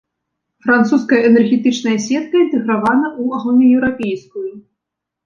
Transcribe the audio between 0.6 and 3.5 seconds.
Французская энергетычная сетка інтэгравана ў